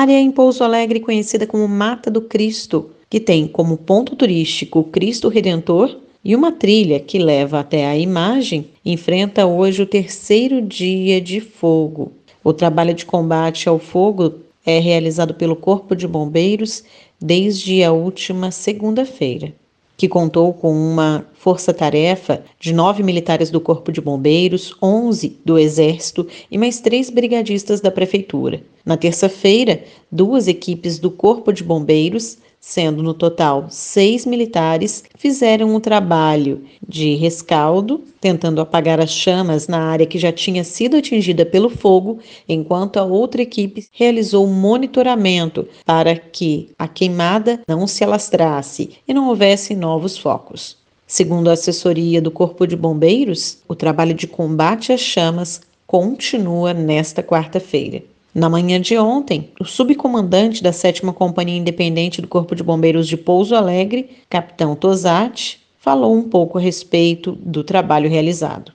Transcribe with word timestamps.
área 0.00 0.18
em 0.18 0.30
Pouso 0.30 0.64
Alegre 0.64 0.98
conhecida 0.98 1.46
como 1.46 1.68
Mata 1.68 2.10
do 2.10 2.22
Cristo, 2.22 2.90
que 3.10 3.20
tem 3.20 3.46
como 3.46 3.76
ponto 3.76 4.16
turístico 4.16 4.78
o 4.78 4.84
Cristo 4.84 5.28
Redentor 5.28 5.94
e 6.24 6.34
uma 6.34 6.50
trilha 6.50 6.98
que 6.98 7.18
leva 7.18 7.60
até 7.60 7.86
a 7.86 7.94
imagem, 7.94 8.68
enfrenta 8.82 9.44
hoje 9.44 9.82
o 9.82 9.86
terceiro 9.86 10.62
dia 10.62 11.20
de 11.20 11.38
fogo. 11.38 12.12
O 12.42 12.54
trabalho 12.54 12.94
de 12.94 13.04
combate 13.04 13.68
ao 13.68 13.78
fogo 13.78 14.36
é 14.64 14.78
realizado 14.78 15.34
pelo 15.34 15.54
Corpo 15.54 15.94
de 15.94 16.08
Bombeiros 16.08 16.82
desde 17.20 17.84
a 17.84 17.92
última 17.92 18.50
segunda-feira 18.50 19.52
que 20.00 20.08
contou 20.08 20.54
com 20.54 20.72
uma 20.72 21.26
força-tarefa 21.34 22.42
de 22.58 22.72
nove 22.72 23.02
militares 23.02 23.50
do 23.50 23.60
Corpo 23.60 23.92
de 23.92 24.00
Bombeiros, 24.00 24.74
onze 24.80 25.38
do 25.44 25.58
Exército 25.58 26.26
e 26.50 26.56
mais 26.56 26.80
três 26.80 27.10
brigadistas 27.10 27.82
da 27.82 27.90
Prefeitura. 27.90 28.62
Na 28.82 28.96
terça-feira, 28.96 29.84
duas 30.10 30.48
equipes 30.48 30.98
do 30.98 31.10
Corpo 31.10 31.52
de 31.52 31.62
Bombeiros 31.62 32.38
sendo 32.60 33.02
no 33.02 33.14
total 33.14 33.66
seis 33.70 34.26
militares, 34.26 35.02
fizeram 35.16 35.74
um 35.74 35.80
trabalho 35.80 36.62
de 36.86 37.14
rescaldo, 37.14 38.04
tentando 38.20 38.60
apagar 38.60 39.00
as 39.00 39.10
chamas 39.10 39.66
na 39.66 39.78
área 39.82 40.06
que 40.06 40.18
já 40.18 40.30
tinha 40.30 40.62
sido 40.62 40.98
atingida 40.98 41.46
pelo 41.46 41.70
fogo, 41.70 42.18
enquanto 42.46 42.98
a 42.98 43.04
outra 43.04 43.40
equipe 43.40 43.88
realizou 43.92 44.46
monitoramento 44.46 45.66
para 45.86 46.14
que 46.14 46.70
a 46.78 46.86
queimada 46.86 47.60
não 47.66 47.86
se 47.86 48.04
alastrasse 48.04 48.90
e 49.08 49.14
não 49.14 49.28
houvesse 49.28 49.74
novos 49.74 50.18
focos. 50.18 50.76
Segundo 51.06 51.48
a 51.48 51.54
assessoria 51.54 52.22
do 52.22 52.30
Corpo 52.30 52.66
de 52.66 52.76
Bombeiros, 52.76 53.58
o 53.66 53.74
trabalho 53.74 54.14
de 54.14 54.28
combate 54.28 54.92
às 54.92 55.00
chamas 55.00 55.60
continua 55.86 56.72
nesta 56.72 57.20
quarta-feira. 57.20 58.04
Na 58.32 58.48
manhã 58.48 58.80
de 58.80 58.96
ontem, 58.96 59.50
o 59.58 59.64
subcomandante 59.64 60.62
da 60.62 60.72
7 60.72 61.02
Companhia 61.02 61.58
Independente 61.58 62.22
do 62.22 62.28
Corpo 62.28 62.54
de 62.54 62.62
Bombeiros 62.62 63.08
de 63.08 63.16
Pouso 63.16 63.56
Alegre, 63.56 64.08
capitão 64.30 64.76
Tosati, 64.76 65.58
falou 65.80 66.16
um 66.16 66.22
pouco 66.22 66.56
a 66.56 66.60
respeito 66.60 67.32
do 67.32 67.64
trabalho 67.64 68.08
realizado. 68.08 68.70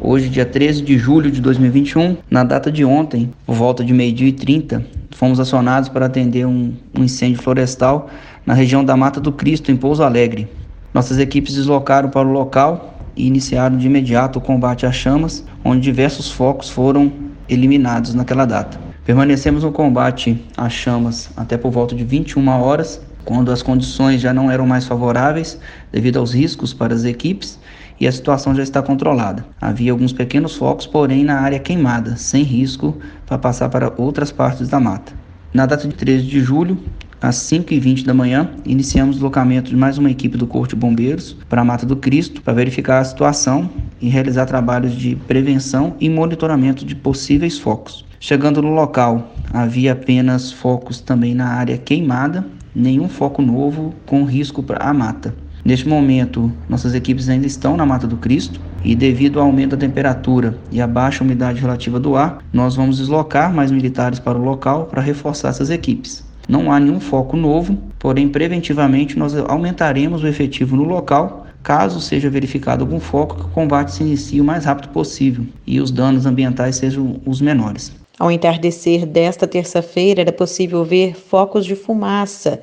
Hoje, 0.00 0.30
dia 0.30 0.46
13 0.46 0.80
de 0.80 0.96
julho 0.96 1.30
de 1.30 1.42
2021, 1.42 2.16
na 2.30 2.42
data 2.42 2.72
de 2.72 2.86
ontem, 2.86 3.30
por 3.44 3.54
volta 3.54 3.84
de 3.84 3.92
meio-dia 3.92 4.28
e 4.28 4.32
30, 4.32 4.86
fomos 5.10 5.38
acionados 5.38 5.90
para 5.90 6.06
atender 6.06 6.46
um, 6.46 6.72
um 6.98 7.04
incêndio 7.04 7.42
florestal 7.42 8.08
na 8.46 8.54
região 8.54 8.82
da 8.82 8.96
Mata 8.96 9.20
do 9.20 9.30
Cristo, 9.30 9.70
em 9.70 9.76
Pouso 9.76 10.02
Alegre. 10.02 10.48
Nossas 10.94 11.18
equipes 11.18 11.54
deslocaram 11.54 12.08
para 12.08 12.26
o 12.26 12.32
local 12.32 12.94
e 13.14 13.26
iniciaram 13.26 13.76
de 13.76 13.86
imediato 13.86 14.38
o 14.38 14.42
combate 14.42 14.86
às 14.86 14.96
chamas, 14.96 15.44
onde 15.62 15.82
diversos 15.82 16.30
focos 16.30 16.70
foram 16.70 17.12
eliminados 17.46 18.14
naquela 18.14 18.46
data. 18.46 18.85
Permanecemos 19.06 19.62
no 19.62 19.70
combate 19.70 20.44
às 20.56 20.72
chamas 20.72 21.30
até 21.36 21.56
por 21.56 21.70
volta 21.70 21.94
de 21.94 22.02
21 22.02 22.48
horas, 22.48 23.00
quando 23.24 23.52
as 23.52 23.62
condições 23.62 24.20
já 24.20 24.34
não 24.34 24.50
eram 24.50 24.66
mais 24.66 24.84
favoráveis 24.84 25.60
devido 25.92 26.18
aos 26.18 26.34
riscos 26.34 26.74
para 26.74 26.92
as 26.92 27.04
equipes 27.04 27.56
e 28.00 28.08
a 28.08 28.10
situação 28.10 28.52
já 28.52 28.64
está 28.64 28.82
controlada. 28.82 29.46
Havia 29.60 29.92
alguns 29.92 30.12
pequenos 30.12 30.56
focos, 30.56 30.88
porém 30.88 31.24
na 31.24 31.38
área 31.38 31.60
queimada, 31.60 32.16
sem 32.16 32.42
risco 32.42 32.96
para 33.24 33.38
passar 33.38 33.68
para 33.68 33.92
outras 33.96 34.32
partes 34.32 34.68
da 34.68 34.80
mata. 34.80 35.12
Na 35.54 35.66
data 35.66 35.86
de 35.86 35.94
13 35.94 36.24
de 36.24 36.40
julho, 36.40 36.76
às 37.22 37.36
5h20 37.36 38.04
da 38.04 38.12
manhã, 38.12 38.50
iniciamos 38.64 39.14
o 39.14 39.18
deslocamento 39.18 39.70
de 39.70 39.76
mais 39.76 39.98
uma 39.98 40.10
equipe 40.10 40.36
do 40.36 40.48
Corpo 40.48 40.66
de 40.66 40.74
Bombeiros 40.74 41.36
para 41.48 41.60
a 41.60 41.64
Mata 41.64 41.86
do 41.86 41.94
Cristo 41.94 42.42
para 42.42 42.54
verificar 42.54 42.98
a 42.98 43.04
situação 43.04 43.70
e 44.00 44.08
realizar 44.08 44.46
trabalhos 44.46 44.96
de 44.96 45.14
prevenção 45.14 45.94
e 46.00 46.10
monitoramento 46.10 46.84
de 46.84 46.96
possíveis 46.96 47.56
focos. 47.56 48.04
Chegando 48.28 48.60
no 48.60 48.74
local, 48.74 49.30
havia 49.52 49.92
apenas 49.92 50.50
focos 50.50 51.00
também 51.00 51.32
na 51.32 51.46
área 51.46 51.78
queimada, 51.78 52.44
nenhum 52.74 53.08
foco 53.08 53.40
novo 53.40 53.94
com 54.04 54.24
risco 54.24 54.64
para 54.64 54.82
a 54.82 54.92
mata. 54.92 55.32
Neste 55.64 55.88
momento, 55.88 56.50
nossas 56.68 56.92
equipes 56.92 57.28
ainda 57.28 57.46
estão 57.46 57.76
na 57.76 57.86
Mata 57.86 58.04
do 58.04 58.16
Cristo 58.16 58.60
e, 58.82 58.96
devido 58.96 59.38
ao 59.38 59.46
aumento 59.46 59.76
da 59.76 59.86
temperatura 59.86 60.58
e 60.72 60.80
a 60.80 60.88
baixa 60.88 61.22
umidade 61.22 61.60
relativa 61.60 62.00
do 62.00 62.16
ar, 62.16 62.38
nós 62.52 62.74
vamos 62.74 62.96
deslocar 62.96 63.54
mais 63.54 63.70
militares 63.70 64.18
para 64.18 64.36
o 64.36 64.42
local 64.42 64.86
para 64.86 65.00
reforçar 65.00 65.50
essas 65.50 65.70
equipes. 65.70 66.24
Não 66.48 66.72
há 66.72 66.80
nenhum 66.80 66.98
foco 66.98 67.36
novo, 67.36 67.78
porém, 67.96 68.28
preventivamente, 68.28 69.16
nós 69.16 69.36
aumentaremos 69.36 70.24
o 70.24 70.26
efetivo 70.26 70.74
no 70.74 70.82
local 70.82 71.46
caso 71.62 72.00
seja 72.00 72.28
verificado 72.28 72.82
algum 72.82 72.98
foco, 72.98 73.36
que 73.36 73.44
o 73.44 73.48
combate 73.48 73.92
se 73.92 74.02
inicie 74.02 74.40
o 74.40 74.44
mais 74.44 74.64
rápido 74.64 74.88
possível 74.88 75.44
e 75.64 75.80
os 75.80 75.92
danos 75.92 76.26
ambientais 76.26 76.74
sejam 76.74 77.20
os 77.24 77.40
menores. 77.40 77.92
Ao 78.18 78.30
entardecer 78.30 79.04
desta 79.04 79.46
terça-feira, 79.46 80.22
era 80.22 80.32
possível 80.32 80.82
ver 80.84 81.14
focos 81.14 81.66
de 81.66 81.76
fumaça 81.76 82.62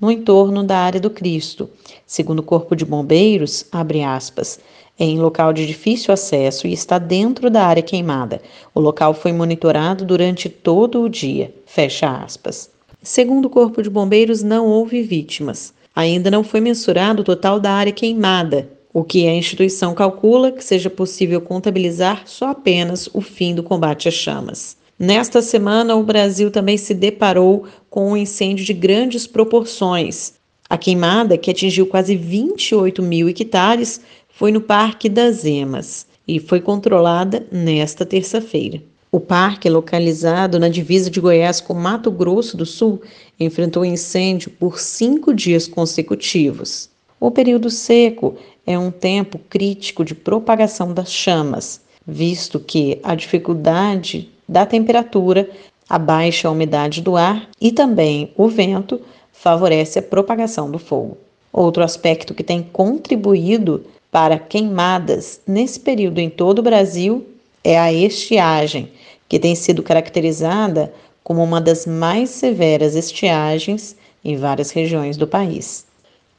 no 0.00 0.08
entorno 0.08 0.62
da 0.62 0.78
área 0.78 1.00
do 1.00 1.10
Cristo. 1.10 1.68
Segundo 2.06 2.38
o 2.38 2.44
Corpo 2.44 2.76
de 2.76 2.84
Bombeiros, 2.84 3.66
abre 3.72 4.04
aspas, 4.04 4.60
é 4.96 5.04
em 5.04 5.18
local 5.18 5.52
de 5.52 5.66
difícil 5.66 6.14
acesso 6.14 6.68
e 6.68 6.72
está 6.72 6.96
dentro 6.98 7.50
da 7.50 7.64
área 7.64 7.82
queimada. 7.82 8.40
O 8.72 8.78
local 8.78 9.14
foi 9.14 9.32
monitorado 9.32 10.04
durante 10.04 10.48
todo 10.48 11.02
o 11.02 11.08
dia. 11.08 11.52
Fecha 11.66 12.08
aspas. 12.08 12.70
Segundo 13.02 13.46
o 13.46 13.50
Corpo 13.50 13.82
de 13.82 13.90
Bombeiros, 13.90 14.44
não 14.44 14.68
houve 14.68 15.02
vítimas. 15.02 15.74
Ainda 15.96 16.30
não 16.30 16.44
foi 16.44 16.60
mensurado 16.60 17.22
o 17.22 17.24
total 17.24 17.58
da 17.58 17.72
área 17.72 17.92
queimada, 17.92 18.70
o 18.92 19.02
que 19.02 19.26
a 19.26 19.34
instituição 19.34 19.92
calcula 19.92 20.52
que 20.52 20.62
seja 20.62 20.88
possível 20.88 21.40
contabilizar 21.40 22.22
só 22.26 22.50
apenas 22.50 23.08
o 23.12 23.20
fim 23.20 23.56
do 23.56 23.62
combate 23.64 24.06
às 24.06 24.14
chamas. 24.14 24.83
Nesta 25.06 25.42
semana, 25.42 25.94
o 25.96 26.02
Brasil 26.02 26.50
também 26.50 26.78
se 26.78 26.94
deparou 26.94 27.66
com 27.90 28.12
um 28.12 28.16
incêndio 28.16 28.64
de 28.64 28.72
grandes 28.72 29.26
proporções. 29.26 30.32
A 30.66 30.78
queimada, 30.78 31.36
que 31.36 31.50
atingiu 31.50 31.86
quase 31.86 32.16
28 32.16 33.02
mil 33.02 33.28
hectares, 33.28 34.00
foi 34.30 34.50
no 34.50 34.62
Parque 34.62 35.10
das 35.10 35.44
Emas 35.44 36.06
e 36.26 36.40
foi 36.40 36.58
controlada 36.58 37.46
nesta 37.52 38.06
terça-feira. 38.06 38.82
O 39.12 39.20
parque, 39.20 39.68
localizado 39.68 40.58
na 40.58 40.70
divisa 40.70 41.10
de 41.10 41.20
Goiás 41.20 41.60
com 41.60 41.74
Mato 41.74 42.10
Grosso 42.10 42.56
do 42.56 42.64
Sul, 42.64 43.02
enfrentou 43.38 43.84
incêndio 43.84 44.52
por 44.52 44.80
cinco 44.80 45.34
dias 45.34 45.68
consecutivos. 45.68 46.88
O 47.20 47.30
período 47.30 47.68
seco 47.68 48.36
é 48.66 48.78
um 48.78 48.90
tempo 48.90 49.38
crítico 49.50 50.02
de 50.02 50.14
propagação 50.14 50.94
das 50.94 51.12
chamas, 51.12 51.82
visto 52.06 52.58
que 52.58 52.98
a 53.02 53.14
dificuldade 53.14 54.32
da 54.48 54.66
temperatura, 54.66 55.48
a 55.88 55.98
baixa 55.98 56.50
umidade 56.50 57.00
do 57.02 57.16
ar 57.16 57.48
e 57.60 57.72
também 57.72 58.32
o 58.36 58.48
vento 58.48 59.00
favorece 59.32 59.98
a 59.98 60.02
propagação 60.02 60.70
do 60.70 60.78
fogo. 60.78 61.18
Outro 61.52 61.82
aspecto 61.82 62.34
que 62.34 62.42
tem 62.42 62.62
contribuído 62.62 63.84
para 64.10 64.38
queimadas 64.38 65.40
nesse 65.46 65.78
período 65.80 66.18
em 66.18 66.30
todo 66.30 66.60
o 66.60 66.62
Brasil 66.62 67.26
é 67.62 67.78
a 67.78 67.92
estiagem, 67.92 68.90
que 69.28 69.38
tem 69.38 69.54
sido 69.54 69.82
caracterizada 69.82 70.92
como 71.22 71.42
uma 71.42 71.60
das 71.60 71.86
mais 71.86 72.30
severas 72.30 72.94
estiagens 72.94 73.96
em 74.24 74.36
várias 74.36 74.70
regiões 74.70 75.16
do 75.16 75.26
país. 75.26 75.86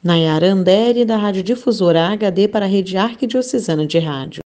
Nayara 0.04 0.52
Andere, 0.52 1.04
da 1.04 1.18
Rádio 1.18 1.42
Difusora 1.42 2.10
HD 2.10 2.48
para 2.48 2.66
a 2.66 2.68
Rede 2.68 2.96
Arquidiocesana 2.96 3.88
de 3.88 3.98
Rádio. 3.98 4.44